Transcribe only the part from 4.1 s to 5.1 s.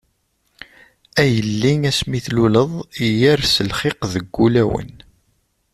deg wulawen.